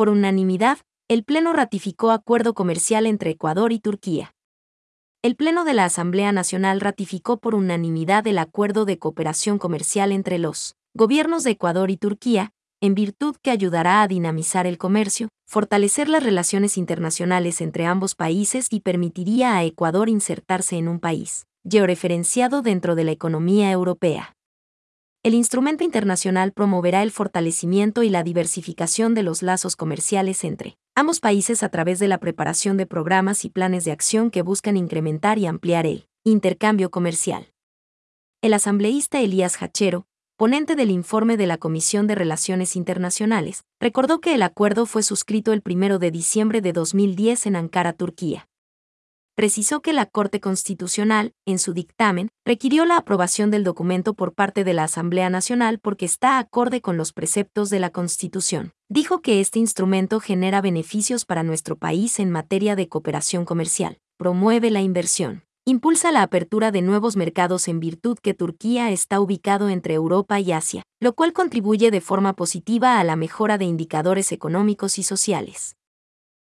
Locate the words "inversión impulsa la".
64.82-66.20